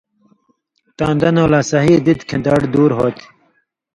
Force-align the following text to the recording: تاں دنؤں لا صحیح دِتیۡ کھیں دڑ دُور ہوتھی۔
تاں 0.97 1.13
دنؤں 1.21 1.49
لا 1.51 1.59
صحیح 1.71 1.97
دِتیۡ 2.05 2.27
کھیں 2.27 2.41
دڑ 2.45 2.59
دُور 2.73 2.91
ہوتھی۔ 2.97 3.25